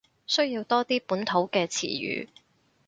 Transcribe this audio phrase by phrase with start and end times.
[0.25, 2.27] 需要多啲本土嘅詞語